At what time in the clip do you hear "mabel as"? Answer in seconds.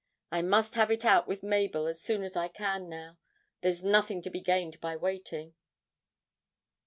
1.43-2.01